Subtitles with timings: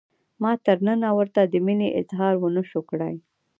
[0.41, 3.15] ما تر ننه ورته د مینې اظهار ونشو کړای.